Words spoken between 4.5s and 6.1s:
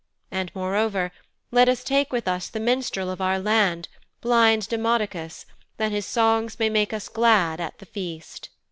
Demodocus, that his